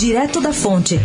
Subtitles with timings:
[0.00, 0.98] Direto da Fonte.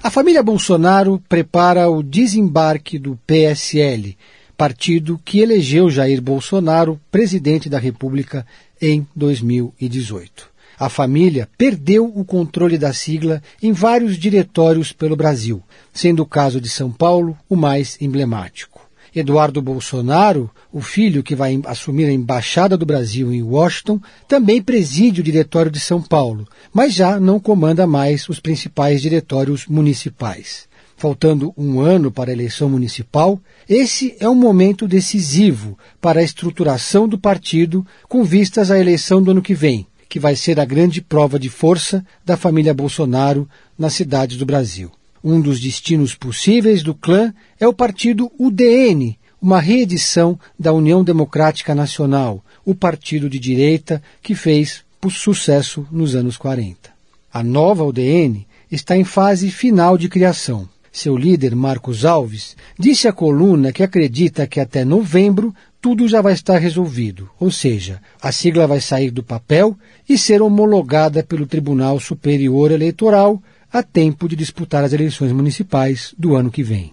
[0.00, 4.16] A família Bolsonaro prepara o desembarque do PSL,
[4.56, 8.46] partido que elegeu Jair Bolsonaro presidente da República
[8.80, 10.48] em 2018.
[10.78, 15.60] A família perdeu o controle da sigla em vários diretórios pelo Brasil,
[15.92, 18.69] sendo o caso de São Paulo o mais emblemático.
[19.14, 25.20] Eduardo Bolsonaro, o filho que vai assumir a embaixada do Brasil em Washington, também preside
[25.20, 30.68] o diretório de São Paulo, mas já não comanda mais os principais diretórios municipais.
[30.96, 37.08] Faltando um ano para a eleição municipal, esse é um momento decisivo para a estruturação
[37.08, 41.00] do partido com vistas à eleição do ano que vem, que vai ser a grande
[41.00, 43.48] prova de força da família Bolsonaro
[43.78, 44.90] nas cidades do Brasil.
[45.22, 51.74] Um dos destinos possíveis do clã é o partido UDN, uma reedição da União Democrática
[51.74, 56.90] Nacional, o partido de direita que fez sucesso nos anos 40.
[57.32, 60.68] A nova UDN está em fase final de criação.
[60.92, 66.32] Seu líder, Marcos Alves, disse à coluna que acredita que até novembro tudo já vai
[66.32, 69.76] estar resolvido, ou seja, a sigla vai sair do papel
[70.08, 73.40] e ser homologada pelo Tribunal Superior Eleitoral
[73.72, 76.92] a tempo de disputar as eleições municipais do ano que vem.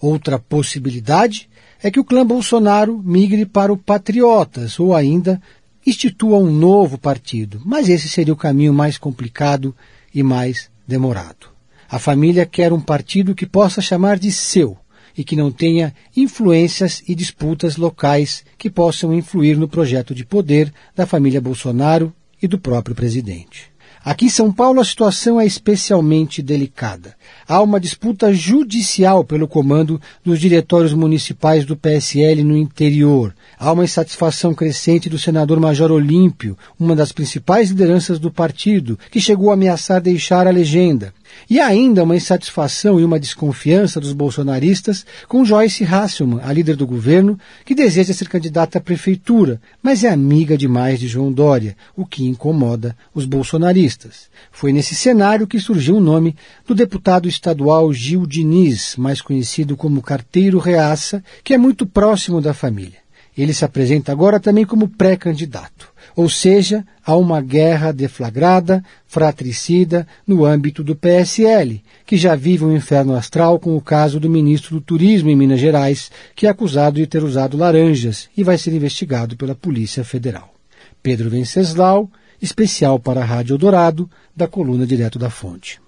[0.00, 1.48] Outra possibilidade
[1.82, 5.40] é que o clã Bolsonaro migre para o Patriotas ou ainda
[5.86, 9.74] institua um novo partido, mas esse seria o caminho mais complicado
[10.14, 11.48] e mais demorado.
[11.88, 14.76] A família quer um partido que possa chamar de seu
[15.16, 20.72] e que não tenha influências e disputas locais que possam influir no projeto de poder
[20.94, 23.70] da família Bolsonaro e do próprio presidente.
[24.08, 27.14] Aqui em São Paulo a situação é especialmente delicada.
[27.46, 33.34] Há uma disputa judicial pelo comando dos diretórios municipais do PSL no interior.
[33.58, 39.20] Há uma insatisfação crescente do senador Major Olímpio, uma das principais lideranças do partido, que
[39.20, 41.12] chegou a ameaçar deixar a legenda.
[41.48, 46.86] E ainda uma insatisfação e uma desconfiança dos bolsonaristas com Joyce Hasselmann, a líder do
[46.86, 52.04] governo, que deseja ser candidata à prefeitura, mas é amiga demais de João Dória, o
[52.04, 54.28] que incomoda os bolsonaristas.
[54.52, 56.36] Foi nesse cenário que surgiu o nome
[56.66, 62.52] do deputado estadual Gil Diniz, mais conhecido como Carteiro Reaça, que é muito próximo da
[62.52, 62.98] família.
[63.36, 65.87] Ele se apresenta agora também como pré-candidato.
[66.16, 72.74] Ou seja, há uma guerra deflagrada, fratricida, no âmbito do PSL, que já vive um
[72.74, 76.96] inferno astral com o caso do ministro do Turismo em Minas Gerais, que é acusado
[76.96, 80.54] de ter usado laranjas e vai ser investigado pela Polícia Federal.
[81.02, 85.80] Pedro Venceslau, especial para a Rádio Dourado, da coluna Direto da Fonte.